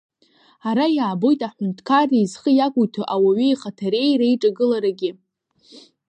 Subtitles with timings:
[0.69, 5.11] Ара иаабоит аҳәынҭқарреи зхы иақәиҭу ауаҩы ихаҭареи реиҿагыларагьы.